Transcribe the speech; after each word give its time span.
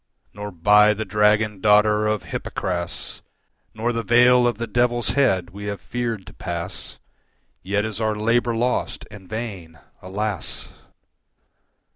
Nor 0.33 0.49
by 0.51 0.95
the 0.95 1.05
dragon 1.05 1.61
daughter 1.61 2.07
of 2.07 2.23
Hypocras 2.23 3.21
Nor 3.75 3.93
the 3.93 4.01
vale 4.01 4.47
of 4.47 4.57
the 4.57 4.65
Devil's 4.65 5.09
head 5.09 5.51
we 5.51 5.65
have 5.65 5.79
feared 5.79 6.25
to 6.25 6.33
pass, 6.33 6.97
Yet 7.61 7.85
is 7.85 8.01
our 8.01 8.15
labour 8.15 8.55
lost 8.55 9.05
and 9.11 9.29
vain, 9.29 9.77
alas! 10.01 10.69